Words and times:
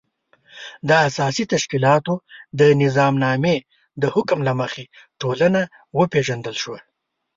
د 0.87 0.89
اساسي 1.07 1.43
تشکیلاتو 1.53 2.13
د 2.59 2.61
نظامنامې 2.83 3.57
د 4.01 4.03
حکم 4.15 4.39
له 4.47 4.53
مخې 4.59 4.83
ټولنه 5.21 5.61
وپېژندل 5.99 6.55
شوه. 6.63 6.79